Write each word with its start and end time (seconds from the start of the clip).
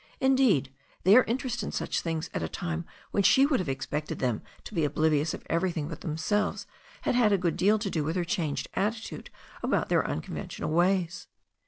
Indeed, 0.19 0.73
their 1.03 1.23
interest 1.25 1.61
in 1.61 1.71
such 1.71 2.01
things 2.01 2.31
at 2.33 2.41
a 2.41 2.49
time 2.49 2.85
when 3.11 3.21
she 3.21 3.45
would 3.45 3.59
have 3.59 3.69
expected 3.69 4.17
them 4.17 4.41
to 4.63 4.73
be 4.73 4.83
oblivious 4.83 5.35
of 5.35 5.45
everything 5.47 5.89
but 5.89 6.01
themselves 6.01 6.65
had 7.03 7.13
had 7.13 7.31
a 7.31 7.37
good 7.37 7.55
deal 7.55 7.77
to 7.77 7.89
do 7.91 8.03
with 8.03 8.15
her 8.15 8.25
changed 8.25 8.67
attitude 8.73 9.29
about 9.61 9.89
their 9.89 10.03
unconventional 10.03 10.71
way«. 10.71 11.07